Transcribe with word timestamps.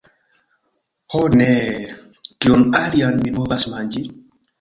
Ho, 1.15 1.19
neeeee... 1.41 1.91
kion 2.45 2.65
alian 2.79 3.21
mi 3.27 3.35
povas 3.37 3.67
manĝi? 3.75 4.03